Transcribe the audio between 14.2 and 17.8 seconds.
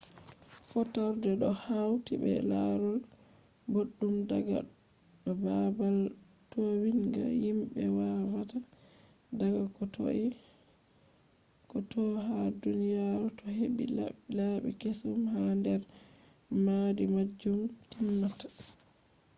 labbi keesum ha nder mahdi majum je